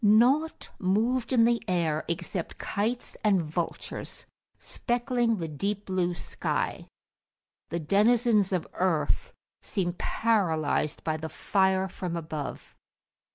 [0.03, 4.25] Nought moved in the air except kites and vultures,
[4.57, 6.87] speckling the deep blue sky:
[7.69, 12.75] the denizens of earth seemed paralysed by the fire from above.